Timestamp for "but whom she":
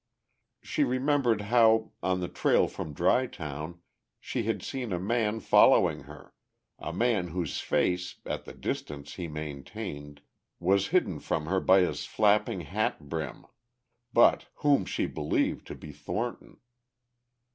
14.11-15.05